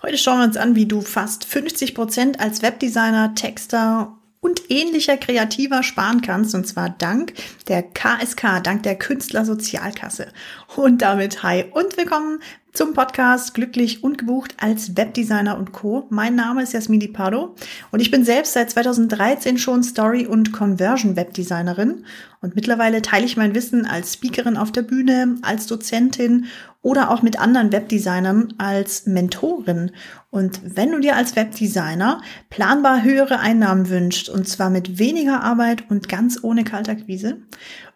Heute 0.00 0.16
schauen 0.16 0.38
wir 0.38 0.44
uns 0.44 0.56
an, 0.56 0.76
wie 0.76 0.86
du 0.86 1.00
fast 1.00 1.44
50 1.44 1.92
Prozent 1.92 2.38
als 2.38 2.62
Webdesigner, 2.62 3.34
Texter 3.34 4.16
und 4.38 4.70
ähnlicher 4.70 5.16
Kreativer 5.16 5.82
sparen 5.82 6.20
kannst, 6.20 6.54
und 6.54 6.68
zwar 6.68 6.88
dank 6.88 7.32
der 7.66 7.82
KSK, 7.82 8.62
dank 8.62 8.84
der 8.84 8.94
Künstlersozialkasse. 8.94 10.28
Und 10.76 11.02
damit 11.02 11.42
hi 11.42 11.64
und 11.72 11.96
willkommen 11.96 12.38
zum 12.72 12.94
Podcast 12.94 13.54
Glücklich 13.54 14.04
und 14.04 14.18
gebucht 14.18 14.54
als 14.60 14.96
Webdesigner 14.96 15.58
und 15.58 15.72
Co. 15.72 16.06
Mein 16.10 16.36
Name 16.36 16.62
ist 16.62 16.74
Jasmini 16.74 17.08
Pardo 17.08 17.56
und 17.90 17.98
ich 17.98 18.12
bin 18.12 18.24
selbst 18.24 18.52
seit 18.52 18.70
2013 18.70 19.58
schon 19.58 19.82
Story- 19.82 20.28
und 20.28 20.52
Conversion-Webdesignerin 20.52 22.04
und 22.40 22.54
mittlerweile 22.54 23.02
teile 23.02 23.26
ich 23.26 23.36
mein 23.36 23.54
Wissen 23.54 23.84
als 23.86 24.14
Speakerin 24.14 24.56
auf 24.56 24.72
der 24.72 24.82
Bühne, 24.82 25.36
als 25.42 25.66
Dozentin 25.66 26.46
oder 26.82 27.10
auch 27.10 27.22
mit 27.22 27.38
anderen 27.38 27.72
Webdesignern 27.72 28.54
als 28.58 29.06
Mentorin. 29.06 29.90
Und 30.30 30.60
wenn 30.62 30.92
du 30.92 31.00
dir 31.00 31.16
als 31.16 31.34
Webdesigner 31.36 32.22
planbar 32.50 33.02
höhere 33.02 33.40
Einnahmen 33.40 33.88
wünschst, 33.88 34.28
und 34.28 34.48
zwar 34.48 34.70
mit 34.70 34.98
weniger 34.98 35.42
Arbeit 35.42 35.90
und 35.90 36.08
ganz 36.08 36.38
ohne 36.42 36.64
Kaltakquise, 36.64 37.38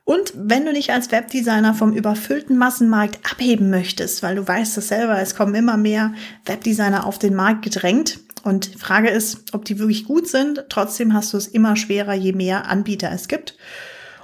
und 0.05 0.33
wenn 0.34 0.65
du 0.65 0.73
dich 0.73 0.93
als 0.93 1.12
Webdesigner 1.12 1.75
vom 1.75 1.93
überfüllten 1.93 2.59
Massenmarkt 2.59 3.20
abheben 3.31 3.70
möchtest, 3.70 4.23
weil 4.23 4.34
du 4.34 4.47
weißt 4.47 4.77
es 4.79 4.89
selber, 4.89 5.20
es 5.20 5.37
kommen 5.37 5.55
immer 5.55 5.77
mehr 5.77 6.12
Webdesigner 6.45 7.06
auf 7.06 7.20
den 7.20 7.34
Markt 7.34 7.62
gedrängt. 7.62 8.19
Und 8.43 8.67
Frage 8.67 9.11
ist, 9.11 9.55
ob 9.55 9.65
die 9.65 9.79
wirklich 9.79 10.05
gut 10.05 10.27
sind. 10.27 10.65
Trotzdem 10.69 11.15
hast 11.15 11.33
du 11.33 11.37
es 11.37 11.47
immer 11.47 11.77
schwerer, 11.77 12.15
je 12.15 12.33
mehr 12.33 12.69
Anbieter 12.69 13.12
es 13.12 13.29
gibt. 13.29 13.56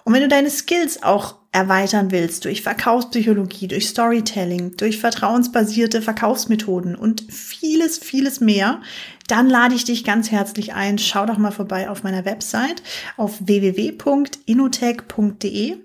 Und 0.09 0.15
wenn 0.15 0.23
du 0.23 0.29
deine 0.29 0.48
Skills 0.48 1.03
auch 1.03 1.35
erweitern 1.53 2.11
willst 2.11 2.47
durch 2.47 2.62
Verkaufspsychologie, 2.62 3.69
durch 3.69 3.89
Storytelling, 3.89 4.75
durch 4.79 4.97
vertrauensbasierte 4.97 6.01
Verkaufsmethoden 6.01 6.95
und 6.95 7.30
vieles, 7.30 7.99
vieles 7.99 8.41
mehr, 8.41 8.80
dann 9.27 9.51
lade 9.51 9.75
ich 9.75 9.85
dich 9.85 10.05
ganz 10.05 10.30
herzlich 10.30 10.73
ein. 10.73 10.97
Schau 10.97 11.27
doch 11.27 11.37
mal 11.37 11.51
vorbei 11.51 11.91
auf 11.91 12.05
meiner 12.05 12.24
Website 12.24 12.82
auf 13.19 13.47
www.inotech.de. 13.47 15.77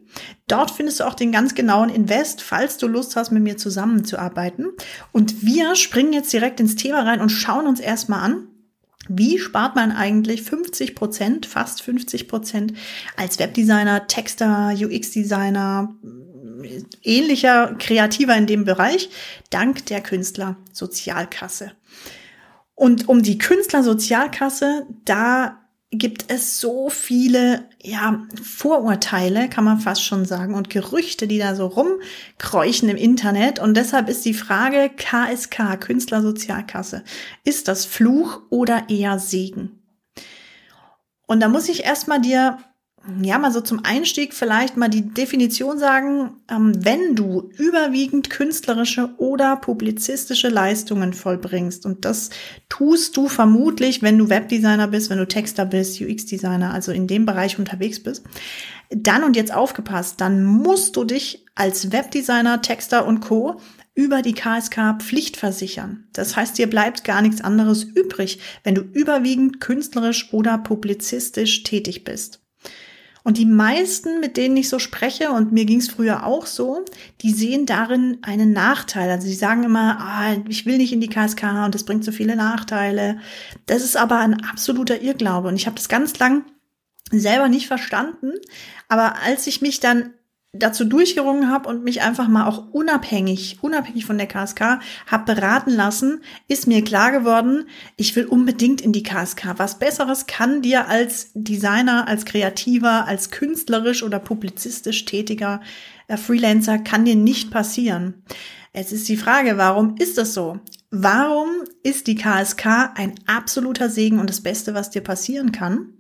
Dort 0.48 0.72
findest 0.72 1.02
du 1.02 1.04
auch 1.04 1.16
den 1.16 1.34
ganz 1.34 1.54
genauen 1.54 1.90
Invest, 1.90 2.42
falls 2.42 2.78
du 2.78 2.88
Lust 2.88 3.18
hast, 3.18 3.32
mit 3.32 3.44
mir 3.44 3.58
zusammenzuarbeiten. 3.58 4.68
Und 5.12 5.46
wir 5.46 5.76
springen 5.76 6.14
jetzt 6.14 6.32
direkt 6.32 6.62
ins 6.62 6.78
Thema 6.78 7.02
rein 7.02 7.20
und 7.20 7.28
schauen 7.28 7.68
uns 7.68 7.82
erstmal 7.82 8.22
an, 8.22 8.48
wie 9.10 9.38
spart 9.38 9.76
man 9.76 9.92
eigentlich 9.92 10.44
50 10.44 10.96
Prozent, 10.96 11.46
fast 11.46 11.82
50 11.82 12.28
Prozent 12.28 12.74
als 13.18 13.40
Webdesigner, 13.40 14.08
Texter, 14.08 14.74
UX-Designer, 14.76 15.94
ähnlicher 17.04 17.76
Kreativer 17.80 18.36
in 18.36 18.48
dem 18.48 18.66
Bereich, 18.66 19.10
dank 19.50 19.86
der 19.88 20.02
Künstlersozialkasse. 20.02 21.72
Und 22.76 23.08
um 23.08 23.22
die 23.22 23.38
Künstlersozialkasse, 23.38 24.88
da 25.06 25.63
gibt 25.98 26.26
es 26.32 26.60
so 26.60 26.90
viele, 26.90 27.70
ja, 27.82 28.26
Vorurteile, 28.42 29.50
kann 29.50 29.64
man 29.64 29.80
fast 29.80 30.04
schon 30.04 30.26
sagen, 30.26 30.56
und 30.56 30.70
Gerüchte, 30.70 31.28
die 31.28 31.38
da 31.38 31.56
so 31.56 31.68
rumkreuchen 31.68 32.90
im 32.90 32.98
Internet. 32.98 33.60
Und 33.60 33.76
deshalb 33.76 34.10
ist 34.10 34.26
die 34.26 34.34
Frage 34.34 34.90
KSK, 34.90 35.80
Künstlersozialkasse, 35.80 37.04
ist 37.44 37.68
das 37.68 37.86
Fluch 37.86 38.42
oder 38.50 38.90
eher 38.90 39.20
Segen? 39.20 39.80
Und 41.26 41.40
da 41.40 41.48
muss 41.48 41.70
ich 41.70 41.84
erstmal 41.84 42.22
dir 42.22 42.58
ja, 43.22 43.38
mal 43.38 43.52
so 43.52 43.60
zum 43.60 43.84
Einstieg 43.84 44.34
vielleicht 44.34 44.78
mal 44.78 44.88
die 44.88 45.14
Definition 45.14 45.78
sagen, 45.78 46.38
ähm, 46.50 46.72
wenn 46.86 47.16
du 47.16 47.50
überwiegend 47.58 48.30
künstlerische 48.30 49.10
oder 49.18 49.58
publizistische 49.58 50.48
Leistungen 50.48 51.12
vollbringst, 51.12 51.86
und 51.86 52.06
das 52.06 52.30
tust 52.70 53.18
du 53.18 53.28
vermutlich, 53.28 54.02
wenn 54.02 54.18
du 54.18 54.30
Webdesigner 54.30 54.88
bist, 54.88 55.10
wenn 55.10 55.18
du 55.18 55.28
Texter 55.28 55.66
bist, 55.66 56.00
UX-Designer, 56.00 56.74
also 56.74 56.94
in 56.94 57.08
dem 57.08 57.26
Bereich 57.26 57.60
unterwegs 57.60 58.02
bist, 58.02 58.24
dann 58.90 59.26
und 59.26 59.36
jetzt 59.36 59.54
aufgepasst, 59.54 60.22
dann 60.22 60.46
musst 60.46 60.96
du 60.96 61.04
dich 61.04 61.46
als 61.56 61.92
Webdesigner, 61.92 62.62
Texter 62.62 63.06
und 63.06 63.20
Co 63.20 63.60
über 63.96 64.22
die 64.22 64.34
KSK 64.34 64.98
Pflicht 65.00 65.36
versichern. 65.36 66.06
Das 66.14 66.38
heißt, 66.38 66.58
dir 66.58 66.70
bleibt 66.70 67.04
gar 67.04 67.22
nichts 67.22 67.42
anderes 67.42 67.84
übrig, 67.84 68.40
wenn 68.64 68.76
du 68.76 68.82
überwiegend 68.82 69.60
künstlerisch 69.60 70.32
oder 70.34 70.58
publizistisch 70.58 71.64
tätig 71.64 72.06
bist. 72.06 72.43
Und 73.24 73.38
die 73.38 73.46
meisten, 73.46 74.20
mit 74.20 74.36
denen 74.36 74.58
ich 74.58 74.68
so 74.68 74.80
spreche, 74.80 75.32
und 75.32 75.54
mir 75.54 75.66
ging 75.66 75.80
es 75.80 75.90
früher 75.90 76.26
auch 76.26 76.46
so, 76.46 76.84
die 77.22 77.32
sehen 77.32 77.66
darin 77.66 78.18
einen 78.22 78.52
Nachteil. 78.52 79.10
Also 79.10 79.28
sie 79.28 79.34
sagen 79.34 79.64
immer, 79.64 79.98
ah, 80.00 80.36
ich 80.50 80.66
will 80.66 80.78
nicht 80.78 80.92
in 80.92 81.00
die 81.00 81.08
KSK 81.08 81.64
und 81.66 81.74
das 81.74 81.86
bringt 81.86 82.04
so 82.04 82.12
viele 82.12 82.36
Nachteile. 82.36 83.20
Das 83.66 83.82
ist 83.82 83.96
aber 83.96 84.20
ein 84.20 84.44
absoluter 84.44 85.02
Irrglaube. 85.02 85.48
Und 85.48 85.56
ich 85.56 85.66
habe 85.66 85.78
das 85.78 85.88
ganz 85.88 86.20
lang 86.20 86.44
selber 87.12 87.48
nicht 87.48 87.68
verstanden. 87.68 88.34
Aber 88.90 89.16
als 89.22 89.48
ich 89.48 89.62
mich 89.62 89.80
dann 89.80 90.14
dazu 90.54 90.86
durchgerungen 90.86 91.50
habe 91.50 91.68
und 91.68 91.84
mich 91.84 92.04
einfach 92.04 92.28
mal 92.28 92.48
auch 92.48 92.72
unabhängig, 92.72 93.58
unabhängig 93.62 94.06
von 94.06 94.20
der 94.20 94.28
KSK, 94.28 94.80
habe 95.08 95.34
beraten 95.34 95.72
lassen, 95.72 96.22
ist 96.48 96.68
mir 96.68 96.84
klar 96.84 97.12
geworden, 97.12 97.66
ich 97.98 98.16
will 98.16 98.26
unbedingt 98.26 98.80
in 98.80 98.94
die 98.94 99.02
KSK. 99.02 99.56
Was 99.58 99.80
Besseres 99.80 100.28
kann 100.28 100.62
dir 100.62 100.88
als 100.88 101.32
Designer, 101.34 102.08
als 102.08 102.26
Kreativer, 102.26 103.08
als 103.08 103.32
künstlerisch 103.32 104.04
oder 104.04 104.20
publizistisch 104.20 105.06
tätiger 105.06 105.60
äh, 106.08 106.18
Freelancer 106.18 106.78
kann 106.78 107.06
dir 107.06 107.16
nicht 107.16 107.50
passieren. 107.50 108.24
Es 108.74 108.92
ist 108.92 109.10
die 109.10 109.18
Frage, 109.18 109.58
warum 109.58 109.96
ist 109.98 110.20
das 110.20 110.36
so? 110.36 110.60
Warum 110.92 111.50
ist 111.82 112.06
die 112.06 112.16
KSK 112.16 112.92
ein 112.96 113.16
absoluter 113.26 113.90
Segen 113.90 114.20
und 114.20 114.30
das 114.30 114.42
Beste, 114.42 114.76
was 114.76 114.92
dir 114.92 115.02
passieren 115.02 115.52
kann? 115.52 115.94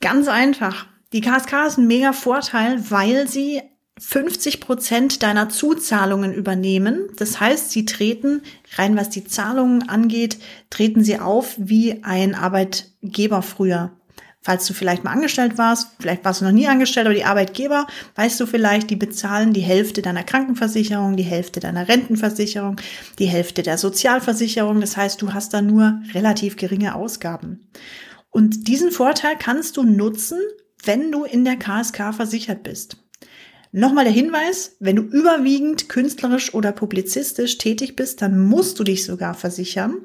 Ganz 0.00 0.28
einfach 0.28 0.86
die 1.16 1.22
KSK 1.22 1.66
ist 1.66 1.78
ein 1.78 1.86
mega 1.86 2.12
Vorteil, 2.12 2.90
weil 2.90 3.26
sie 3.26 3.62
50 3.98 4.60
Prozent 4.60 5.22
deiner 5.22 5.48
Zuzahlungen 5.48 6.34
übernehmen. 6.34 7.08
Das 7.16 7.40
heißt, 7.40 7.70
sie 7.70 7.86
treten, 7.86 8.42
rein 8.74 8.96
was 8.98 9.08
die 9.08 9.24
Zahlungen 9.24 9.88
angeht, 9.88 10.36
treten 10.68 11.02
sie 11.02 11.18
auf 11.18 11.54
wie 11.56 12.04
ein 12.04 12.34
Arbeitgeber 12.34 13.40
früher. 13.40 13.92
Falls 14.42 14.66
du 14.66 14.74
vielleicht 14.74 15.04
mal 15.04 15.12
angestellt 15.12 15.56
warst, 15.56 15.92
vielleicht 15.98 16.22
warst 16.26 16.42
du 16.42 16.44
noch 16.44 16.52
nie 16.52 16.68
angestellt, 16.68 17.06
aber 17.06 17.14
die 17.14 17.24
Arbeitgeber, 17.24 17.86
weißt 18.16 18.38
du 18.38 18.44
vielleicht, 18.44 18.90
die 18.90 18.96
bezahlen 18.96 19.54
die 19.54 19.62
Hälfte 19.62 20.02
deiner 20.02 20.22
Krankenversicherung, 20.22 21.16
die 21.16 21.22
Hälfte 21.22 21.60
deiner 21.60 21.88
Rentenversicherung, 21.88 22.76
die 23.18 23.24
Hälfte 23.24 23.62
der 23.62 23.78
Sozialversicherung. 23.78 24.82
Das 24.82 24.98
heißt, 24.98 25.22
du 25.22 25.32
hast 25.32 25.54
da 25.54 25.62
nur 25.62 25.98
relativ 26.12 26.56
geringe 26.56 26.94
Ausgaben. 26.94 27.70
Und 28.28 28.68
diesen 28.68 28.90
Vorteil 28.90 29.36
kannst 29.38 29.78
du 29.78 29.82
nutzen, 29.82 30.38
wenn 30.86 31.12
du 31.12 31.24
in 31.24 31.44
der 31.44 31.56
KSK 31.56 32.14
versichert 32.14 32.62
bist. 32.62 32.98
Nochmal 33.72 34.04
der 34.04 34.12
Hinweis, 34.12 34.76
wenn 34.80 34.96
du 34.96 35.02
überwiegend 35.02 35.88
künstlerisch 35.88 36.54
oder 36.54 36.72
publizistisch 36.72 37.58
tätig 37.58 37.94
bist, 37.94 38.22
dann 38.22 38.38
musst 38.38 38.78
du 38.78 38.84
dich 38.84 39.04
sogar 39.04 39.34
versichern. 39.34 39.98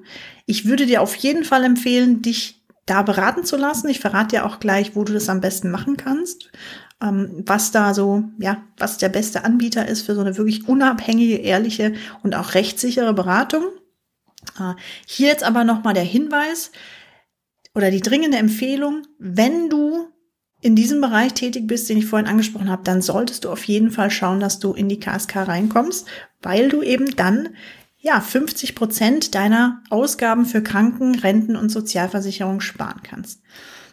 Ich 0.45 0.65
würde 0.65 0.85
dir 0.85 1.01
auf 1.01 1.15
jeden 1.15 1.45
Fall 1.45 1.63
empfehlen, 1.63 2.21
dich 2.21 2.65
da 2.85 3.03
beraten 3.03 3.45
zu 3.45 3.55
lassen. 3.55 3.87
Ich 3.87 4.01
verrate 4.01 4.35
dir 4.35 4.45
auch 4.45 4.59
gleich, 4.59 4.95
wo 4.95 5.05
du 5.05 5.13
das 5.13 5.29
am 5.29 5.39
besten 5.39 5.71
machen 5.71 5.95
kannst, 5.95 6.51
ähm, 7.01 7.43
was 7.45 7.71
da 7.71 7.93
so, 7.93 8.25
ja, 8.39 8.61
was 8.77 8.97
der 8.97 9.09
beste 9.09 9.45
Anbieter 9.45 9.87
ist 9.87 10.01
für 10.01 10.15
so 10.15 10.21
eine 10.21 10.37
wirklich 10.37 10.67
unabhängige, 10.67 11.37
ehrliche 11.37 11.93
und 12.23 12.35
auch 12.35 12.55
rechtssichere 12.55 13.13
Beratung. 13.13 13.63
Äh, 14.59 14.73
hier 15.05 15.29
jetzt 15.29 15.43
aber 15.43 15.63
nochmal 15.63 15.93
der 15.93 16.03
Hinweis 16.03 16.71
oder 17.73 17.89
die 17.89 18.01
dringende 18.01 18.37
Empfehlung, 18.37 19.03
wenn 19.17 19.69
du 19.69 20.10
in 20.61 20.75
diesem 20.75 21.01
Bereich 21.01 21.33
tätig 21.33 21.67
bist, 21.67 21.89
den 21.89 21.97
ich 21.97 22.05
vorhin 22.05 22.27
angesprochen 22.27 22.69
habe, 22.69 22.83
dann 22.83 23.01
solltest 23.01 23.45
du 23.45 23.49
auf 23.49 23.63
jeden 23.63 23.91
Fall 23.91 24.11
schauen, 24.11 24.39
dass 24.39 24.59
du 24.59 24.73
in 24.73 24.89
die 24.89 24.99
KSK 24.99 25.47
reinkommst, 25.47 26.07
weil 26.41 26.69
du 26.69 26.81
eben 26.81 27.15
dann 27.15 27.49
ja 27.99 28.19
50 28.19 28.75
Prozent 28.75 29.35
deiner 29.35 29.81
Ausgaben 29.89 30.45
für 30.45 30.61
Kranken, 30.61 31.15
Renten 31.15 31.55
und 31.55 31.69
Sozialversicherung 31.69 32.61
sparen 32.61 33.01
kannst. 33.03 33.41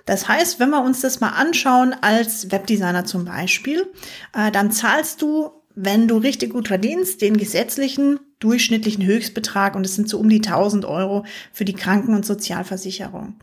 Das 0.05 0.27
heißt, 0.27 0.59
wenn 0.59 0.71
wir 0.71 0.83
uns 0.83 1.01
das 1.01 1.21
mal 1.21 1.31
anschauen 1.31 1.95
als 2.01 2.51
Webdesigner 2.51 3.05
zum 3.05 3.27
Beispiel, 3.27 3.87
äh, 4.35 4.51
dann 4.51 4.73
zahlst 4.73 5.21
du, 5.21 5.51
wenn 5.75 6.09
du 6.09 6.17
richtig 6.17 6.53
gut 6.53 6.69
verdienst, 6.69 7.21
den 7.21 7.37
gesetzlichen 7.37 8.19
durchschnittlichen 8.39 9.05
Höchstbetrag 9.05 9.75
und 9.75 9.85
es 9.85 9.97
sind 9.97 10.09
so 10.09 10.19
um 10.19 10.29
die 10.29 10.41
1000 10.41 10.85
Euro 10.85 11.25
für 11.53 11.65
die 11.65 11.75
Kranken- 11.75 12.15
und 12.15 12.25
Sozialversicherung. 12.25 13.35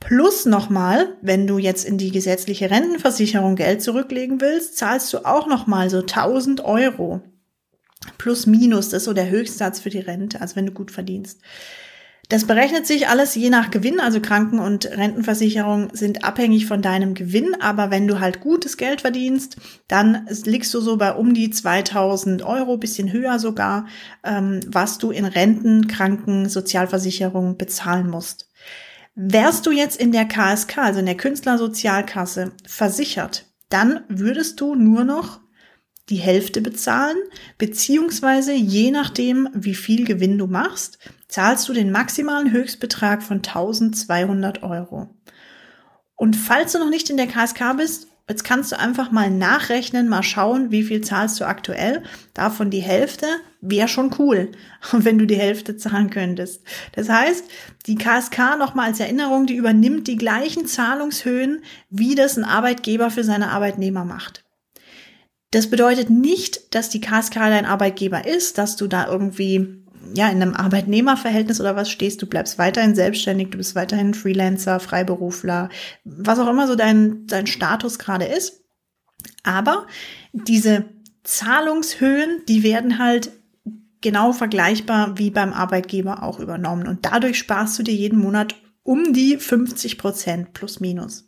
Plus 0.00 0.46
nochmal, 0.46 1.16
wenn 1.20 1.46
du 1.46 1.58
jetzt 1.58 1.84
in 1.84 1.98
die 1.98 2.10
gesetzliche 2.10 2.70
Rentenversicherung 2.70 3.54
Geld 3.54 3.82
zurücklegen 3.82 4.40
willst, 4.40 4.76
zahlst 4.76 5.12
du 5.12 5.24
auch 5.26 5.46
nochmal 5.46 5.90
so 5.90 5.98
1000 5.98 6.64
Euro. 6.64 7.20
Plus 8.18 8.46
minus, 8.46 8.88
das 8.88 9.02
ist 9.02 9.04
so 9.04 9.12
der 9.12 9.30
Höchstsatz 9.30 9.78
für 9.78 9.90
die 9.90 9.98
Rente, 9.98 10.40
also 10.40 10.56
wenn 10.56 10.66
du 10.66 10.72
gut 10.72 10.90
verdienst. 10.90 11.40
Das 12.30 12.44
berechnet 12.44 12.86
sich 12.86 13.08
alles 13.08 13.34
je 13.34 13.50
nach 13.50 13.72
Gewinn, 13.72 13.98
also 13.98 14.20
Kranken- 14.20 14.60
und 14.60 14.86
Rentenversicherung 14.86 15.88
sind 15.94 16.24
abhängig 16.24 16.66
von 16.66 16.80
deinem 16.80 17.14
Gewinn, 17.14 17.56
aber 17.60 17.90
wenn 17.90 18.06
du 18.06 18.20
halt 18.20 18.40
gutes 18.40 18.76
Geld 18.76 19.00
verdienst, 19.00 19.56
dann 19.88 20.28
liegst 20.44 20.72
du 20.72 20.80
so 20.80 20.96
bei 20.96 21.12
um 21.12 21.34
die 21.34 21.50
2000 21.50 22.42
Euro, 22.44 22.78
bisschen 22.78 23.12
höher 23.12 23.40
sogar, 23.40 23.86
ähm, 24.22 24.60
was 24.68 24.98
du 24.98 25.10
in 25.10 25.24
Renten, 25.24 25.88
Kranken, 25.88 26.48
Sozialversicherung 26.48 27.56
bezahlen 27.56 28.08
musst. 28.08 28.48
Wärst 29.22 29.66
du 29.66 29.70
jetzt 29.70 30.00
in 30.00 30.12
der 30.12 30.24
KSK, 30.24 30.78
also 30.78 31.00
in 31.00 31.04
der 31.04 31.16
Künstlersozialkasse, 31.16 32.52
versichert, 32.66 33.44
dann 33.68 34.00
würdest 34.08 34.58
du 34.62 34.74
nur 34.74 35.04
noch 35.04 35.40
die 36.08 36.16
Hälfte 36.16 36.62
bezahlen, 36.62 37.18
beziehungsweise 37.58 38.54
je 38.54 38.90
nachdem, 38.90 39.50
wie 39.52 39.74
viel 39.74 40.06
Gewinn 40.06 40.38
du 40.38 40.46
machst, 40.46 40.98
zahlst 41.28 41.68
du 41.68 41.74
den 41.74 41.92
maximalen 41.92 42.50
Höchstbetrag 42.50 43.22
von 43.22 43.38
1200 43.38 44.62
Euro. 44.62 45.14
Und 46.16 46.34
falls 46.34 46.72
du 46.72 46.78
noch 46.78 46.88
nicht 46.88 47.10
in 47.10 47.18
der 47.18 47.26
KSK 47.26 47.76
bist, 47.76 48.06
jetzt 48.30 48.44
kannst 48.44 48.70
du 48.70 48.78
einfach 48.78 49.10
mal 49.10 49.28
nachrechnen, 49.28 50.08
mal 50.08 50.22
schauen, 50.22 50.70
wie 50.70 50.84
viel 50.84 51.00
zahlst 51.00 51.40
du 51.40 51.44
aktuell. 51.46 52.04
Davon 52.32 52.70
die 52.70 52.80
Hälfte 52.80 53.26
wäre 53.60 53.88
schon 53.88 54.14
cool, 54.20 54.52
wenn 54.92 55.18
du 55.18 55.26
die 55.26 55.38
Hälfte 55.38 55.76
zahlen 55.76 56.10
könntest. 56.10 56.62
Das 56.92 57.08
heißt, 57.08 57.44
die 57.86 57.96
KSK 57.96 58.56
nochmal 58.56 58.86
als 58.86 59.00
Erinnerung, 59.00 59.46
die 59.46 59.56
übernimmt 59.56 60.06
die 60.06 60.16
gleichen 60.16 60.66
Zahlungshöhen, 60.66 61.62
wie 61.90 62.14
das 62.14 62.36
ein 62.36 62.44
Arbeitgeber 62.44 63.10
für 63.10 63.24
seine 63.24 63.50
Arbeitnehmer 63.50 64.04
macht. 64.04 64.44
Das 65.50 65.68
bedeutet 65.68 66.08
nicht, 66.08 66.76
dass 66.76 66.88
die 66.88 67.00
KSK 67.00 67.34
dein 67.34 67.66
Arbeitgeber 67.66 68.28
ist, 68.28 68.58
dass 68.58 68.76
du 68.76 68.86
da 68.86 69.08
irgendwie 69.08 69.82
ja, 70.14 70.28
in 70.28 70.42
einem 70.42 70.54
Arbeitnehmerverhältnis 70.54 71.60
oder 71.60 71.76
was 71.76 71.90
stehst, 71.90 72.22
du 72.22 72.26
bleibst 72.26 72.58
weiterhin 72.58 72.94
selbstständig, 72.94 73.50
du 73.50 73.58
bist 73.58 73.74
weiterhin 73.74 74.14
Freelancer, 74.14 74.80
Freiberufler, 74.80 75.68
was 76.04 76.38
auch 76.38 76.48
immer 76.48 76.66
so 76.66 76.74
dein, 76.74 77.26
dein 77.26 77.46
Status 77.46 77.98
gerade 77.98 78.24
ist. 78.24 78.64
Aber 79.42 79.86
diese 80.32 80.86
Zahlungshöhen, 81.22 82.42
die 82.48 82.62
werden 82.62 82.98
halt 82.98 83.30
genau 84.00 84.32
vergleichbar 84.32 85.18
wie 85.18 85.30
beim 85.30 85.52
Arbeitgeber 85.52 86.22
auch 86.22 86.40
übernommen. 86.40 86.86
Und 86.86 87.04
dadurch 87.04 87.38
sparst 87.38 87.78
du 87.78 87.82
dir 87.82 87.94
jeden 87.94 88.18
Monat 88.18 88.54
um 88.82 89.12
die 89.12 89.36
50 89.36 89.98
Prozent 89.98 90.52
plus 90.54 90.80
minus. 90.80 91.26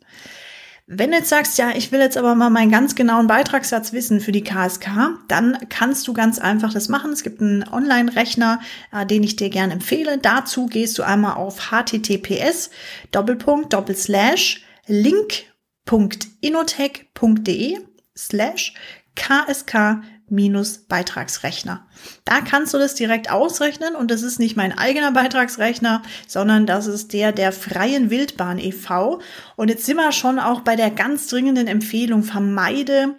Wenn 0.85 1.11
du 1.11 1.17
jetzt 1.17 1.29
sagst, 1.29 1.57
ja, 1.57 1.71
ich 1.73 1.93
will 1.93 2.01
jetzt 2.01 2.17
aber 2.17 2.35
mal 2.35 2.49
meinen 2.49 2.69
ganz 2.69 2.95
genauen 2.95 3.27
Beitragssatz 3.27 3.93
wissen 3.93 4.19
für 4.19 4.33
die 4.33 4.43
KSK, 4.43 5.17
dann 5.29 5.57
kannst 5.69 6.05
du 6.07 6.13
ganz 6.13 6.39
einfach 6.39 6.73
das 6.73 6.89
machen. 6.89 7.13
Es 7.13 7.23
gibt 7.23 7.39
einen 7.41 7.65
Online-Rechner, 7.65 8.59
äh, 8.91 9.05
den 9.05 9.23
ich 9.23 9.37
dir 9.37 9.49
gerne 9.49 9.71
empfehle. 9.73 10.17
Dazu 10.17 10.65
gehst 10.65 10.97
du 10.97 11.03
einmal 11.03 11.35
auf 11.35 11.71
https 11.71 12.69
Doppelpunkt 13.11 13.71
Doppelslash 13.71 14.65
link.inotech.de 14.87 17.77
slash 18.17 18.73
KSK 19.15 20.01
Beitragsrechner. 20.87 21.85
Da 22.25 22.41
kannst 22.41 22.73
du 22.73 22.77
das 22.77 22.95
direkt 22.95 23.29
ausrechnen 23.29 23.95
und 23.95 24.11
das 24.11 24.23
ist 24.23 24.39
nicht 24.39 24.55
mein 24.55 24.77
eigener 24.77 25.11
Beitragsrechner, 25.11 26.01
sondern 26.27 26.65
das 26.65 26.87
ist 26.87 27.13
der 27.13 27.31
der 27.31 27.51
Freien 27.51 28.09
Wildbahn 28.09 28.59
e.V. 28.59 29.21
Und 29.55 29.69
jetzt 29.69 29.85
sind 29.85 29.97
wir 29.97 30.11
schon 30.11 30.39
auch 30.39 30.61
bei 30.61 30.75
der 30.75 30.91
ganz 30.91 31.27
dringenden 31.27 31.67
Empfehlung, 31.67 32.23
vermeide 32.23 33.15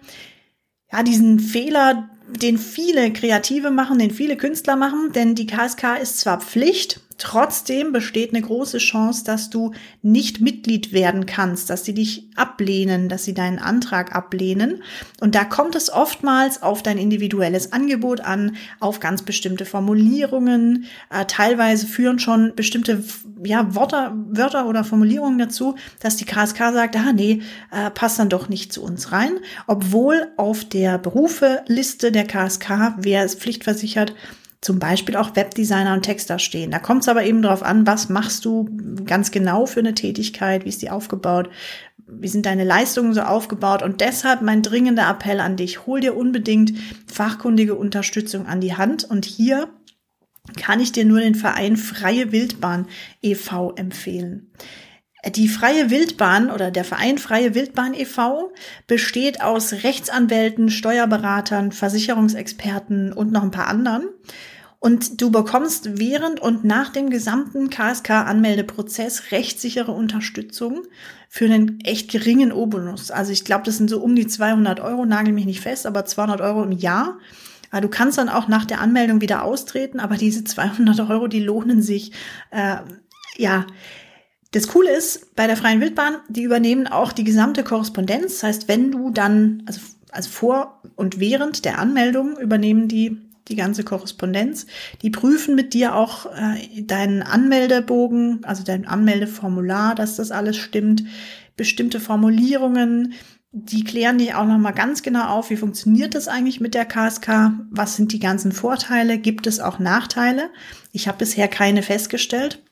ja 0.91 1.03
diesen 1.03 1.39
Fehler, 1.39 2.09
den 2.27 2.57
viele 2.57 3.13
Kreative 3.13 3.71
machen, 3.71 3.99
den 3.99 4.11
viele 4.11 4.35
Künstler 4.37 4.75
machen, 4.75 5.11
denn 5.13 5.35
die 5.35 5.47
KSK 5.47 5.97
ist 6.01 6.19
zwar 6.19 6.41
Pflicht, 6.41 7.01
Trotzdem 7.17 7.93
besteht 7.93 8.33
eine 8.33 8.41
große 8.41 8.79
Chance, 8.79 9.23
dass 9.23 9.49
du 9.49 9.71
nicht 10.01 10.41
Mitglied 10.41 10.91
werden 10.91 11.25
kannst, 11.25 11.69
dass 11.69 11.85
sie 11.85 11.93
dich 11.93 12.27
ablehnen, 12.35 13.07
dass 13.07 13.23
sie 13.23 13.33
deinen 13.33 13.57
Antrag 13.57 14.13
ablehnen. 14.13 14.83
Und 15.21 15.33
da 15.33 15.45
kommt 15.45 15.75
es 15.75 15.89
oftmals 15.89 16.61
auf 16.61 16.83
dein 16.83 16.97
individuelles 16.97 17.71
Angebot 17.71 18.19
an, 18.19 18.57
auf 18.81 18.99
ganz 18.99 19.21
bestimmte 19.21 19.65
Formulierungen. 19.65 20.85
Äh, 21.09 21.23
teilweise 21.25 21.87
führen 21.87 22.19
schon 22.19 22.53
bestimmte 22.53 23.01
ja, 23.45 23.73
Wörter, 23.73 24.13
Wörter 24.27 24.67
oder 24.67 24.83
Formulierungen 24.83 25.39
dazu, 25.39 25.75
dass 26.01 26.17
die 26.17 26.25
KSK 26.25 26.57
sagt, 26.73 26.97
ah 26.97 27.13
nee, 27.13 27.41
äh, 27.71 27.91
passt 27.91 28.19
dann 28.19 28.29
doch 28.29 28.49
nicht 28.49 28.73
zu 28.73 28.83
uns 28.83 29.13
rein. 29.13 29.39
Obwohl 29.67 30.27
auf 30.35 30.65
der 30.65 30.97
Berufeliste 30.97 32.11
der 32.11 32.25
KSK, 32.25 32.95
wer 32.97 33.23
ist 33.23 33.39
pflichtversichert, 33.39 34.13
zum 34.61 34.79
Beispiel 34.79 35.15
auch 35.15 35.35
Webdesigner 35.35 35.93
und 35.93 36.03
Texter 36.03 36.39
stehen. 36.39 36.71
Da 36.71 36.79
kommt 36.79 37.03
es 37.03 37.07
aber 37.07 37.23
eben 37.23 37.41
darauf 37.41 37.63
an, 37.63 37.85
was 37.85 38.09
machst 38.09 38.45
du 38.45 38.69
ganz 39.05 39.31
genau 39.31 39.65
für 39.65 39.79
eine 39.79 39.93
Tätigkeit, 39.93 40.65
wie 40.65 40.69
ist 40.69 40.81
die 40.81 40.89
aufgebaut, 40.89 41.49
wie 42.07 42.27
sind 42.27 42.45
deine 42.45 42.63
Leistungen 42.63 43.13
so 43.13 43.21
aufgebaut 43.21 43.83
und 43.83 44.01
deshalb 44.01 44.41
mein 44.41 44.61
dringender 44.61 45.09
Appell 45.09 45.39
an 45.39 45.55
dich, 45.55 45.85
hol 45.85 45.99
dir 45.99 46.15
unbedingt 46.15 46.73
fachkundige 47.07 47.75
Unterstützung 47.75 48.47
an 48.47 48.61
die 48.61 48.75
Hand 48.75 49.03
und 49.03 49.25
hier 49.25 49.69
kann 50.57 50.79
ich 50.79 50.91
dir 50.91 51.05
nur 51.05 51.19
den 51.19 51.35
Verein 51.35 51.75
Freie 51.75 52.31
Wildbahn 52.31 52.87
e.V. 53.21 53.73
empfehlen. 53.75 54.51
Die 55.33 55.47
Freie 55.47 55.89
Wildbahn 55.89 56.51
oder 56.51 56.69
der 56.69 56.83
Verein 56.83 57.17
Freie 57.17 57.55
Wildbahn 57.55 57.95
e.V. 57.95 58.53
besteht 58.85 59.41
aus 59.41 59.73
Rechtsanwälten, 59.73 60.69
Steuerberatern, 60.69 61.71
Versicherungsexperten 61.71 63.11
und 63.11 63.31
noch 63.31 63.41
ein 63.41 63.51
paar 63.51 63.67
anderen. 63.67 64.03
Und 64.79 65.19
du 65.19 65.31
bekommst 65.31 65.97
während 65.97 66.39
und 66.39 66.63
nach 66.63 66.89
dem 66.89 67.09
gesamten 67.09 67.71
KSK-Anmeldeprozess 67.71 69.31
rechtssichere 69.31 69.91
Unterstützung 69.91 70.83
für 71.27 71.45
einen 71.45 71.79
echt 71.81 72.11
geringen 72.11 72.51
Obolus. 72.51 73.09
Also 73.09 73.31
ich 73.31 73.45
glaube, 73.45 73.63
das 73.63 73.77
sind 73.77 73.89
so 73.89 73.99
um 74.01 74.15
die 74.15 74.27
200 74.27 74.79
Euro, 74.79 75.05
nagel 75.05 75.33
mich 75.33 75.47
nicht 75.47 75.61
fest, 75.61 75.87
aber 75.87 76.05
200 76.05 76.39
Euro 76.41 76.61
im 76.61 76.71
Jahr. 76.71 77.17
Du 77.81 77.89
kannst 77.89 78.19
dann 78.19 78.29
auch 78.29 78.47
nach 78.47 78.65
der 78.65 78.79
Anmeldung 78.79 79.21
wieder 79.21 79.43
austreten, 79.43 79.99
aber 79.99 80.17
diese 80.17 80.43
200 80.43 80.99
Euro, 81.09 81.27
die 81.27 81.41
lohnen 81.41 81.81
sich. 81.81 82.11
Äh, 82.51 82.77
ja, 83.37 83.65
das 84.55 84.69
Coole 84.69 84.95
ist, 84.95 85.35
bei 85.35 85.47
der 85.47 85.57
Freien 85.57 85.81
Wildbahn, 85.81 86.15
die 86.29 86.43
übernehmen 86.43 86.87
auch 86.87 87.11
die 87.11 87.25
gesamte 87.25 87.61
Korrespondenz. 87.61 88.35
Das 88.35 88.43
heißt, 88.43 88.67
wenn 88.69 88.89
du 88.89 89.09
dann, 89.09 89.63
also, 89.65 89.81
also 90.11 90.29
vor 90.29 90.81
und 90.95 91.19
während 91.19 91.65
der 91.65 91.77
Anmeldung 91.77 92.37
übernehmen 92.39 92.87
die 92.87 93.17
die 93.49 93.55
ganze 93.55 93.83
Korrespondenz. 93.83 94.65
Die 95.03 95.11
prüfen 95.11 95.53
mit 95.53 95.75
dir 95.75 95.93
auch 95.93 96.25
äh, 96.25 96.81
deinen 96.81 97.21
Anmeldebogen, 97.21 98.43
also 98.43 98.63
dein 98.63 98.87
Anmeldeformular, 98.87 99.93
dass 99.93 100.15
das 100.15 100.31
alles 100.31 100.57
stimmt. 100.57 101.03
Bestimmte 101.55 101.99
Formulierungen, 101.99 103.13
die 103.51 103.83
klären 103.83 104.17
dich 104.17 104.33
auch 104.33 104.47
nochmal 104.47 104.73
ganz 104.73 105.03
genau 105.03 105.27
auf, 105.27 105.51
wie 105.51 105.57
funktioniert 105.57 106.15
das 106.15 106.27
eigentlich 106.27 106.59
mit 106.59 106.73
der 106.73 106.85
KSK, 106.85 107.51
was 107.69 107.97
sind 107.97 108.13
die 108.13 108.19
ganzen 108.19 108.51
Vorteile, 108.51 109.19
gibt 109.19 109.45
es 109.45 109.59
auch 109.59 109.77
Nachteile. 109.77 110.49
Ich 110.91 111.07
habe 111.07 111.19
bisher 111.19 111.47
keine 111.47 111.83
festgestellt, 111.83 112.63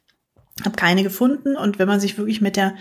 habe 0.62 0.76
keine 0.76 1.04
gefunden 1.04 1.56
und 1.56 1.80
wenn 1.80 1.88
man 1.88 2.00
sich 2.00 2.18
wirklich 2.18 2.42
mit 2.42 2.56
der 2.56 2.76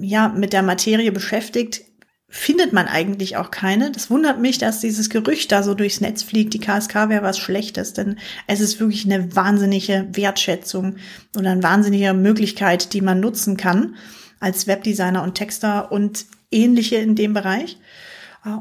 ja, 0.00 0.28
mit 0.28 0.52
der 0.52 0.62
Materie 0.62 1.10
beschäftigt, 1.12 1.82
findet 2.28 2.72
man 2.72 2.86
eigentlich 2.86 3.36
auch 3.36 3.50
keine. 3.50 3.90
Das 3.90 4.10
wundert 4.10 4.38
mich, 4.38 4.58
dass 4.58 4.80
dieses 4.80 5.08
Gerücht 5.08 5.50
da 5.50 5.62
so 5.62 5.74
durchs 5.74 6.00
Netz 6.00 6.22
fliegt, 6.22 6.52
die 6.52 6.60
KSK 6.60 7.08
wäre 7.08 7.22
was 7.22 7.38
Schlechtes, 7.38 7.94
denn 7.94 8.18
es 8.46 8.60
ist 8.60 8.80
wirklich 8.80 9.06
eine 9.06 9.34
wahnsinnige 9.34 10.06
Wertschätzung 10.12 10.96
oder 11.36 11.50
eine 11.50 11.62
wahnsinnige 11.62 12.12
Möglichkeit, 12.12 12.92
die 12.92 13.00
man 13.00 13.20
nutzen 13.20 13.56
kann 13.56 13.96
als 14.40 14.66
Webdesigner 14.66 15.22
und 15.22 15.34
Texter 15.34 15.90
und 15.90 16.26
ähnliche 16.50 16.96
in 16.96 17.16
dem 17.16 17.32
Bereich. 17.32 17.78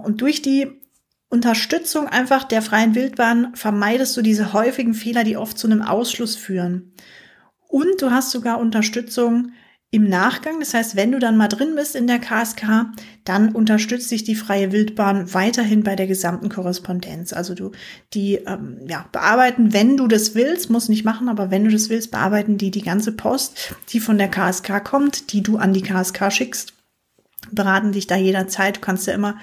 Und 0.04 0.22
durch 0.22 0.42
die 0.42 0.68
Unterstützung 1.30 2.08
einfach 2.08 2.46
der 2.46 2.62
freien 2.62 2.96
Wildbahn 2.96 3.54
vermeidest 3.54 4.16
du 4.16 4.22
diese 4.22 4.54
häufigen 4.54 4.94
Fehler, 4.94 5.26
die 5.26 5.38
oft 5.38 5.58
zu 5.58 5.68
einem 5.68 5.82
Ausschluss 5.82 6.36
führen. 6.36 6.94
Und 7.68 8.02
du 8.02 8.12
hast 8.12 8.32
sogar 8.32 8.60
Unterstützung 8.60 9.52
im 9.90 10.10
Nachgang. 10.10 10.60
Das 10.60 10.74
heißt, 10.74 10.96
wenn 10.96 11.12
du 11.12 11.20
dann 11.20 11.38
mal 11.38 11.48
drin 11.48 11.76
bist 11.76 11.96
in 11.96 12.08
der 12.08 12.20
KSK, 12.20 12.88
dann 13.24 13.54
unterstützt 13.54 14.12
dich 14.12 14.24
die 14.24 14.36
freie 14.36 14.72
Wildbahn 14.72 15.34
weiterhin 15.34 15.84
bei 15.84 15.96
der 15.96 16.08
gesamten 16.08 16.50
Korrespondenz. 16.50 17.32
Also 17.32 17.56
du, 17.56 17.72
die 18.14 18.36
ähm, 18.36 18.80
ja, 18.88 19.06
bearbeiten, 19.12 19.74
wenn 19.74 19.96
du 19.96 20.08
das 20.08 20.36
willst, 20.36 20.70
muss 20.70 20.90
nicht 20.90 21.06
machen, 21.06 21.30
aber 21.30 21.52
wenn 21.52 21.64
du 21.64 21.72
das 21.72 21.90
willst, 21.90 22.12
bearbeiten 22.12 22.58
die 22.58 22.72
die 22.72 22.82
ganze 22.82 23.14
Post, 23.14 23.76
die 23.90 24.02
von 24.02 24.18
der 24.18 24.28
KSK 24.28 24.84
kommt, 24.84 25.32
die 25.32 25.42
du 25.42 25.58
an 25.58 25.72
die 25.72 25.84
KSK 25.84 26.32
schickst, 26.32 26.74
beraten 27.52 27.94
dich 27.94 28.08
da 28.08 28.18
jederzeit. 28.18 28.78
Du 28.78 28.82
kannst 28.82 29.08
ja 29.08 29.14
immer 29.14 29.38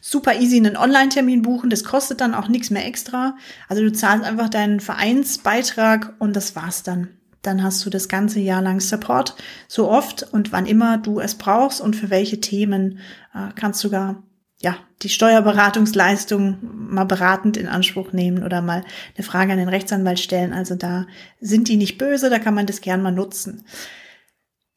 super 0.00 0.40
easy 0.40 0.56
einen 0.56 0.78
Online-Termin 0.78 1.42
buchen. 1.42 1.68
Das 1.68 1.84
kostet 1.84 2.22
dann 2.22 2.34
auch 2.34 2.48
nichts 2.48 2.70
mehr 2.70 2.86
extra. 2.86 3.36
Also 3.68 3.82
du 3.82 3.92
zahlst 3.92 4.24
einfach 4.24 4.48
deinen 4.48 4.80
Vereinsbeitrag 4.80 6.14
und 6.18 6.34
das 6.34 6.56
war's 6.56 6.82
dann 6.82 7.08
dann 7.42 7.62
hast 7.62 7.84
du 7.84 7.90
das 7.90 8.08
ganze 8.08 8.40
Jahr 8.40 8.62
lang 8.62 8.80
Support, 8.80 9.34
so 9.68 9.88
oft 9.88 10.22
und 10.32 10.52
wann 10.52 10.66
immer 10.66 10.98
du 10.98 11.20
es 11.20 11.34
brauchst 11.34 11.80
und 11.80 11.96
für 11.96 12.10
welche 12.10 12.40
Themen 12.40 12.98
äh, 13.34 13.48
kannst 13.54 13.80
sogar 13.80 14.22
ja, 14.62 14.76
die 15.02 15.08
Steuerberatungsleistung 15.08 16.58
mal 16.60 17.04
beratend 17.04 17.56
in 17.56 17.66
Anspruch 17.66 18.12
nehmen 18.12 18.44
oder 18.44 18.60
mal 18.60 18.84
eine 19.16 19.24
Frage 19.24 19.52
an 19.52 19.58
den 19.58 19.70
Rechtsanwalt 19.70 20.20
stellen. 20.20 20.52
Also 20.52 20.74
da 20.74 21.06
sind 21.40 21.68
die 21.68 21.76
nicht 21.76 21.96
böse, 21.96 22.28
da 22.28 22.38
kann 22.38 22.54
man 22.54 22.66
das 22.66 22.82
gern 22.82 23.00
mal 23.00 23.10
nutzen. 23.10 23.64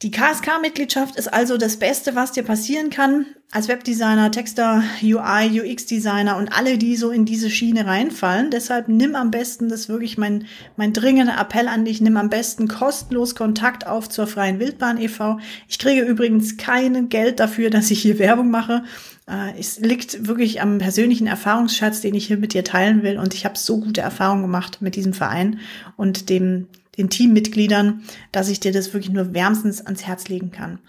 Die 0.04 0.12
KSK-Mitgliedschaft 0.12 1.16
ist 1.16 1.32
also 1.32 1.56
das 1.56 1.78
Beste, 1.78 2.14
was 2.14 2.34
dir 2.34 2.44
passieren 2.44 2.90
kann 2.90 3.26
als 3.52 3.70
Webdesigner, 3.70 4.32
Texter, 4.32 4.84
UI, 5.02 5.62
UX-Designer 5.62 6.36
und 6.36 6.50
alle, 6.50 6.78
die 6.78 6.98
so 6.98 7.10
in 7.10 7.24
diese 7.24 7.50
Schiene 7.50 7.86
reinfallen. 7.86 8.50
Deshalb 8.52 8.90
nimm 8.90 9.16
am 9.16 9.32
besten, 9.32 9.70
das 9.70 9.82
ist 9.82 9.90
wirklich 9.90 10.18
mein, 10.18 10.46
mein 10.76 10.92
dringender 10.92 11.40
Appell 11.40 11.70
an 11.70 11.86
dich, 11.86 12.02
nimm 12.02 12.18
am 12.18 12.30
besten 12.30 12.68
kostenlos 12.68 13.34
Kontakt 13.34 13.88
auf 13.88 14.10
zur 14.10 14.28
Freien 14.28 14.60
Wildbahn 14.60 15.00
e.V. 15.00 15.40
Ich 15.70 15.80
kriege 15.80 16.02
übrigens 16.02 16.58
kein 16.58 17.08
Geld 17.08 17.40
dafür, 17.40 17.70
dass 17.70 17.90
ich 17.90 18.02
hier 18.02 18.20
Werbung 18.20 18.52
mache. 18.52 18.84
Äh, 19.26 19.58
es 19.58 19.80
liegt 19.80 20.28
wirklich 20.28 20.62
am 20.62 20.80
persönlichen 20.80 21.28
Erfahrungsschatz, 21.28 22.02
den 22.02 22.14
ich 22.14 22.28
hier 22.28 22.38
mit 22.38 22.54
dir 22.54 22.66
teilen 22.66 23.04
will. 23.04 23.18
Und 23.20 23.34
ich 23.34 23.46
habe 23.46 23.58
so 23.58 23.80
gute 23.80 24.02
Erfahrungen 24.02 24.42
gemacht 24.42 24.82
mit 24.82 24.98
diesem 24.98 25.14
Verein 25.14 25.60
und 25.96 26.30
dem 26.30 26.68
den 26.98 27.10
Teammitgliedern, 27.10 28.04
dass 28.32 28.50
ich 28.50 28.60
dir 28.60 28.72
das 28.72 28.94
wirklich 28.94 29.12
nur 29.12 29.34
wärmstens 29.34 29.82
ans 29.86 30.04
Herz 30.04 30.28
legen 30.28 30.52
kann. 30.52 30.80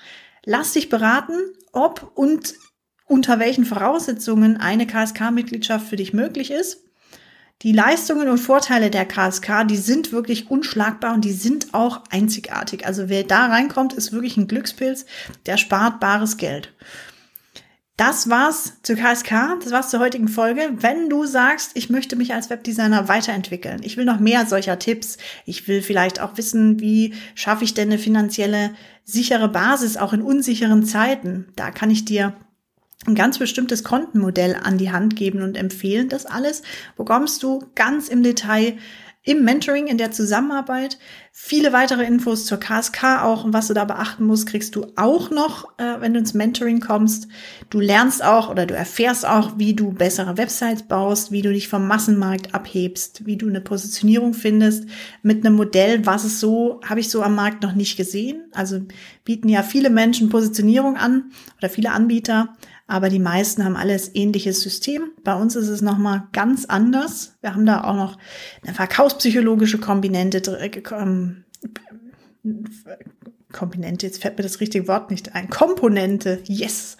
Lass 0.44 0.72
dich 0.72 0.88
beraten, 0.88 1.38
ob 1.72 2.12
und 2.14 2.54
unter 3.06 3.38
welchen 3.38 3.64
Voraussetzungen 3.64 4.56
eine 4.56 4.86
KSK-Mitgliedschaft 4.86 5.86
für 5.86 5.96
dich 5.96 6.12
möglich 6.12 6.50
ist. 6.50 6.84
Die 7.62 7.72
Leistungen 7.72 8.28
und 8.28 8.38
Vorteile 8.38 8.90
der 8.90 9.06
KSK, 9.06 9.66
die 9.66 9.76
sind 9.76 10.12
wirklich 10.12 10.50
unschlagbar 10.50 11.14
und 11.14 11.24
die 11.24 11.32
sind 11.32 11.72
auch 11.72 12.02
einzigartig. 12.10 12.84
Also 12.86 13.08
wer 13.08 13.22
da 13.22 13.46
reinkommt, 13.46 13.94
ist 13.94 14.12
wirklich 14.12 14.36
ein 14.36 14.48
Glückspilz, 14.48 15.06
der 15.46 15.56
spart 15.56 16.00
bares 16.00 16.36
Geld. 16.36 16.74
Das 17.96 18.28
war's 18.28 18.72
zur 18.82 18.96
KSK, 18.96 19.60
das 19.62 19.70
war's 19.70 19.90
zur 19.90 20.00
heutigen 20.00 20.26
Folge. 20.26 20.68
Wenn 20.78 21.08
du 21.08 21.26
sagst, 21.26 21.70
ich 21.74 21.90
möchte 21.90 22.16
mich 22.16 22.34
als 22.34 22.50
Webdesigner 22.50 23.06
weiterentwickeln, 23.06 23.82
ich 23.84 23.96
will 23.96 24.04
noch 24.04 24.18
mehr 24.18 24.46
solcher 24.46 24.80
Tipps, 24.80 25.16
ich 25.46 25.68
will 25.68 25.80
vielleicht 25.80 26.20
auch 26.20 26.36
wissen, 26.36 26.80
wie 26.80 27.14
schaffe 27.36 27.62
ich 27.62 27.72
denn 27.72 27.90
eine 27.90 27.98
finanzielle 28.00 28.74
sichere 29.04 29.48
Basis 29.48 29.96
auch 29.96 30.12
in 30.12 30.22
unsicheren 30.22 30.84
Zeiten, 30.84 31.46
da 31.54 31.70
kann 31.70 31.90
ich 31.90 32.04
dir 32.04 32.34
ein 33.06 33.14
ganz 33.14 33.38
bestimmtes 33.38 33.84
Kontenmodell 33.84 34.56
an 34.60 34.76
die 34.76 34.90
Hand 34.90 35.14
geben 35.14 35.42
und 35.42 35.56
empfehlen. 35.56 36.08
Das 36.08 36.26
alles 36.26 36.62
bekommst 36.96 37.42
du 37.42 37.62
ganz 37.76 38.08
im 38.08 38.24
Detail 38.24 38.76
im 39.22 39.44
Mentoring, 39.44 39.86
in 39.86 39.98
der 39.98 40.10
Zusammenarbeit. 40.10 40.98
Viele 41.36 41.72
weitere 41.72 42.04
Infos 42.04 42.46
zur 42.46 42.60
KSK 42.60 43.24
auch 43.24 43.42
und 43.42 43.52
was 43.52 43.66
du 43.66 43.74
da 43.74 43.84
beachten 43.84 44.24
musst, 44.24 44.46
kriegst 44.46 44.76
du 44.76 44.86
auch 44.94 45.32
noch, 45.32 45.68
äh, 45.78 46.00
wenn 46.00 46.12
du 46.14 46.20
ins 46.20 46.32
Mentoring 46.32 46.78
kommst. 46.78 47.26
Du 47.70 47.80
lernst 47.80 48.22
auch 48.22 48.50
oder 48.50 48.66
du 48.66 48.74
erfährst 48.76 49.26
auch, 49.26 49.58
wie 49.58 49.74
du 49.74 49.90
bessere 49.90 50.38
Websites 50.38 50.84
baust, 50.84 51.32
wie 51.32 51.42
du 51.42 51.52
dich 51.52 51.66
vom 51.66 51.88
Massenmarkt 51.88 52.54
abhebst, 52.54 53.26
wie 53.26 53.36
du 53.36 53.48
eine 53.48 53.60
Positionierung 53.60 54.32
findest 54.32 54.88
mit 55.22 55.44
einem 55.44 55.56
Modell, 55.56 56.06
was 56.06 56.22
es 56.22 56.38
so, 56.38 56.80
habe 56.88 57.00
ich 57.00 57.08
so 57.10 57.20
am 57.20 57.34
Markt 57.34 57.64
noch 57.64 57.74
nicht 57.74 57.96
gesehen. 57.96 58.44
Also 58.52 58.82
bieten 59.24 59.48
ja 59.48 59.64
viele 59.64 59.90
Menschen 59.90 60.28
Positionierung 60.28 60.96
an 60.96 61.32
oder 61.58 61.68
viele 61.68 61.90
Anbieter 61.90 62.54
aber 62.86 63.08
die 63.08 63.18
meisten 63.18 63.64
haben 63.64 63.76
alles 63.76 64.14
ähnliches 64.14 64.60
System. 64.60 65.12
Bei 65.22 65.34
uns 65.34 65.56
ist 65.56 65.68
es 65.68 65.80
nochmal 65.80 66.24
ganz 66.32 66.66
anders. 66.66 67.34
Wir 67.40 67.54
haben 67.54 67.64
da 67.64 67.82
auch 67.84 67.94
noch 67.94 68.18
eine 68.62 68.74
verkaufspsychologische 68.74 69.78
Komponente, 69.78 70.42
ähm, 70.92 71.23
Komponente, 73.54 74.04
jetzt 74.04 74.20
fällt 74.20 74.36
mir 74.36 74.42
das 74.42 74.60
richtige 74.60 74.86
Wort 74.88 75.10
nicht 75.10 75.34
ein. 75.34 75.48
Komponente, 75.48 76.42
yes. 76.44 76.98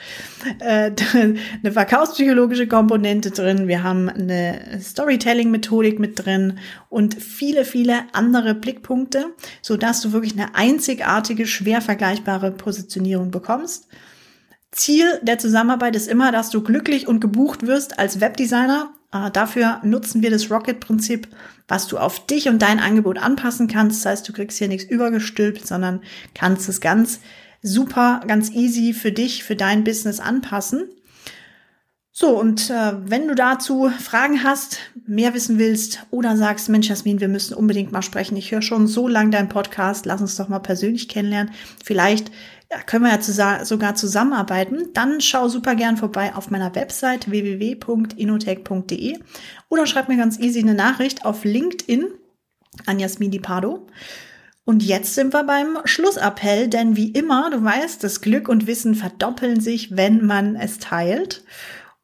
Äh, 0.60 0.92
eine 1.62 1.72
verkaufspsychologische 1.72 2.66
Komponente 2.66 3.30
drin. 3.30 3.68
Wir 3.68 3.82
haben 3.82 4.08
eine 4.08 4.78
Storytelling-Methodik 4.80 5.98
mit 5.98 6.24
drin 6.24 6.58
und 6.88 7.20
viele, 7.20 7.64
viele 7.64 8.04
andere 8.12 8.54
Blickpunkte, 8.54 9.34
so 9.60 9.76
dass 9.76 10.00
du 10.00 10.12
wirklich 10.12 10.32
eine 10.34 10.54
einzigartige, 10.54 11.46
schwer 11.46 11.82
vergleichbare 11.82 12.52
Positionierung 12.52 13.30
bekommst. 13.30 13.88
Ziel 14.70 15.06
der 15.22 15.38
Zusammenarbeit 15.38 15.94
ist 15.96 16.08
immer, 16.08 16.32
dass 16.32 16.50
du 16.50 16.62
glücklich 16.62 17.06
und 17.06 17.20
gebucht 17.20 17.66
wirst 17.66 17.98
als 17.98 18.20
Webdesigner. 18.20 18.93
Äh, 19.14 19.30
dafür 19.30 19.80
nutzen 19.82 20.22
wir 20.22 20.30
das 20.30 20.50
Rocket-Prinzip, 20.50 21.28
was 21.68 21.86
du 21.86 21.96
auf 21.96 22.26
dich 22.26 22.48
und 22.48 22.60
dein 22.60 22.80
Angebot 22.80 23.16
anpassen 23.18 23.68
kannst. 23.68 24.04
Das 24.04 24.10
heißt, 24.10 24.28
du 24.28 24.32
kriegst 24.32 24.58
hier 24.58 24.68
nichts 24.68 24.90
übergestülpt, 24.90 25.66
sondern 25.66 26.02
kannst 26.34 26.68
es 26.68 26.80
ganz 26.80 27.20
super, 27.62 28.20
ganz 28.26 28.50
easy 28.50 28.92
für 28.92 29.12
dich, 29.12 29.44
für 29.44 29.56
dein 29.56 29.84
Business 29.84 30.20
anpassen. 30.20 30.88
So, 32.16 32.38
und 32.38 32.70
äh, 32.70 32.92
wenn 33.10 33.26
du 33.26 33.34
dazu 33.34 33.90
Fragen 33.98 34.44
hast, 34.44 34.78
mehr 35.04 35.34
wissen 35.34 35.58
willst 35.58 36.06
oder 36.12 36.36
sagst, 36.36 36.68
Mensch, 36.68 36.88
Jasmin, 36.88 37.18
wir 37.18 37.26
müssen 37.26 37.54
unbedingt 37.54 37.90
mal 37.90 38.02
sprechen. 38.02 38.36
Ich 38.36 38.52
höre 38.52 38.62
schon 38.62 38.86
so 38.86 39.08
lange 39.08 39.30
deinen 39.30 39.48
Podcast, 39.48 40.06
lass 40.06 40.20
uns 40.20 40.36
doch 40.36 40.48
mal 40.48 40.60
persönlich 40.60 41.08
kennenlernen. 41.08 41.52
Vielleicht 41.84 42.30
ja, 42.70 42.80
können 42.82 43.04
wir 43.04 43.10
ja 43.10 43.64
sogar 43.64 43.96
zusammenarbeiten, 43.96 44.90
dann 44.94 45.20
schau 45.20 45.48
super 45.48 45.74
gern 45.74 45.96
vorbei 45.96 46.36
auf 46.36 46.52
meiner 46.52 46.72
Website 46.76 47.28
www.inotech.de 47.28 49.18
oder 49.68 49.86
schreib 49.86 50.08
mir 50.08 50.16
ganz 50.16 50.38
easy 50.38 50.60
eine 50.60 50.74
Nachricht 50.74 51.24
auf 51.24 51.42
LinkedIn 51.42 52.06
an 52.86 53.00
Jasmin 53.00 53.32
Di 53.32 53.40
Pardo. 53.40 53.88
Und 54.64 54.84
jetzt 54.84 55.16
sind 55.16 55.34
wir 55.34 55.42
beim 55.42 55.78
Schlussappell, 55.84 56.68
denn 56.68 56.96
wie 56.96 57.10
immer, 57.10 57.50
du 57.50 57.64
weißt, 57.64 58.04
das 58.04 58.20
Glück 58.20 58.48
und 58.48 58.68
Wissen 58.68 58.94
verdoppeln 58.94 59.58
sich, 59.58 59.96
wenn 59.96 60.24
man 60.24 60.54
es 60.54 60.78
teilt. 60.78 61.42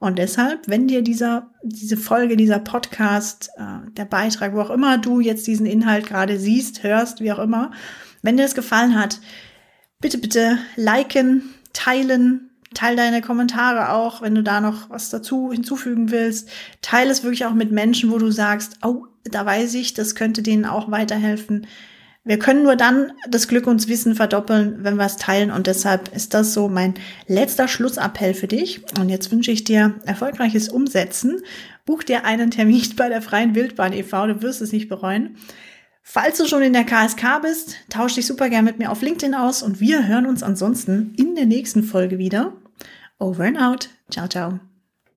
Und 0.00 0.18
deshalb, 0.18 0.66
wenn 0.66 0.88
dir 0.88 1.02
dieser, 1.02 1.50
diese 1.62 1.98
Folge, 1.98 2.38
dieser 2.38 2.58
Podcast, 2.58 3.50
äh, 3.58 3.90
der 3.92 4.06
Beitrag, 4.06 4.54
wo 4.54 4.62
auch 4.62 4.70
immer 4.70 4.96
du 4.96 5.20
jetzt 5.20 5.46
diesen 5.46 5.66
Inhalt 5.66 6.06
gerade 6.06 6.38
siehst, 6.38 6.82
hörst, 6.82 7.20
wie 7.20 7.30
auch 7.30 7.38
immer, 7.38 7.70
wenn 8.22 8.38
dir 8.38 8.44
das 8.44 8.54
gefallen 8.54 8.98
hat, 8.98 9.20
bitte, 10.00 10.16
bitte 10.16 10.58
liken, 10.74 11.54
teilen, 11.74 12.50
teil 12.72 12.96
deine 12.96 13.20
Kommentare 13.20 13.92
auch, 13.92 14.22
wenn 14.22 14.34
du 14.34 14.42
da 14.42 14.62
noch 14.62 14.88
was 14.88 15.10
dazu 15.10 15.52
hinzufügen 15.52 16.10
willst. 16.10 16.48
Teile 16.80 17.10
es 17.10 17.22
wirklich 17.22 17.44
auch 17.44 17.54
mit 17.54 17.70
Menschen, 17.70 18.10
wo 18.10 18.16
du 18.16 18.30
sagst, 18.30 18.78
oh, 18.82 19.06
da 19.24 19.44
weiß 19.44 19.74
ich, 19.74 19.92
das 19.92 20.14
könnte 20.14 20.42
denen 20.42 20.64
auch 20.64 20.90
weiterhelfen. 20.90 21.66
Wir 22.22 22.38
können 22.38 22.62
nur 22.62 22.76
dann 22.76 23.12
das 23.28 23.48
Glück 23.48 23.66
und 23.66 23.80
das 23.80 23.88
Wissen 23.88 24.14
verdoppeln, 24.14 24.84
wenn 24.84 24.96
wir 24.96 25.06
es 25.06 25.16
teilen. 25.16 25.50
Und 25.50 25.66
deshalb 25.66 26.14
ist 26.14 26.34
das 26.34 26.52
so 26.52 26.68
mein 26.68 26.94
letzter 27.26 27.66
Schlussappell 27.66 28.34
für 28.34 28.46
dich. 28.46 28.82
Und 28.98 29.08
jetzt 29.08 29.32
wünsche 29.32 29.50
ich 29.50 29.64
dir 29.64 29.94
erfolgreiches 30.04 30.68
Umsetzen. 30.68 31.40
Buch 31.86 32.02
dir 32.02 32.24
einen 32.24 32.50
Termin 32.50 32.82
bei 32.96 33.08
der 33.08 33.22
Freien 33.22 33.54
Wildbahn 33.54 33.92
e.V. 33.92 34.26
Du 34.26 34.42
wirst 34.42 34.60
es 34.60 34.72
nicht 34.72 34.88
bereuen. 34.88 35.36
Falls 36.02 36.38
du 36.38 36.46
schon 36.46 36.62
in 36.62 36.72
der 36.72 36.84
KSK 36.84 37.40
bist, 37.42 37.76
tausch 37.88 38.14
dich 38.14 38.26
super 38.26 38.48
gern 38.50 38.64
mit 38.64 38.78
mir 38.78 38.90
auf 38.90 39.02
LinkedIn 39.02 39.34
aus 39.34 39.62
und 39.62 39.80
wir 39.80 40.08
hören 40.08 40.26
uns 40.26 40.42
ansonsten 40.42 41.14
in 41.16 41.36
der 41.36 41.46
nächsten 41.46 41.82
Folge 41.82 42.18
wieder. 42.18 42.54
Over 43.18 43.44
and 43.44 43.60
out. 43.60 43.88
Ciao, 44.10 44.26
ciao. 44.26 44.69